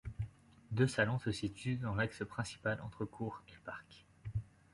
Deux 0.71 0.87
salons 0.87 1.19
se 1.19 1.31
situent 1.31 1.77
dans 1.77 1.93
l'axe 1.93 2.23
principal 2.27 2.81
entre 2.81 3.05
cour 3.05 3.43
et 3.47 3.57
parc. 3.63 4.07